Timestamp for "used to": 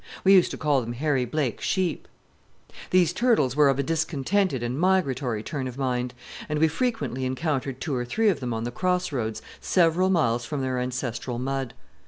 0.33-0.57